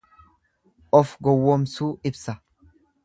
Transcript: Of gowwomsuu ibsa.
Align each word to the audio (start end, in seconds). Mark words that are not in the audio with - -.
Of 0.99 1.11
gowwomsuu 1.27 1.91
ibsa. 2.13 2.39